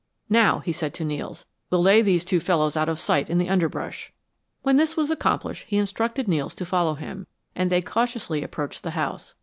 "Now," 0.31 0.61
he 0.61 0.71
said 0.71 0.95
to 0.95 1.05
Nels, 1.05 1.45
"we'll 1.69 1.83
lay 1.83 2.01
these 2.01 2.25
two 2.25 2.39
fellows 2.39 2.75
out 2.75 2.89
of 2.89 2.99
sight 2.99 3.29
in 3.29 3.37
the 3.37 3.49
underbrush." 3.49 4.11
When 4.63 4.77
this 4.77 4.97
was 4.97 5.11
accomplished 5.11 5.67
he 5.67 5.77
instructed 5.77 6.27
Nels 6.27 6.55
to 6.55 6.65
follow 6.65 6.95
him, 6.95 7.27
and 7.55 7.71
they 7.71 7.83
cautiously 7.83 8.41
approached 8.41 8.81
the 8.81 8.91
house. 8.97 9.35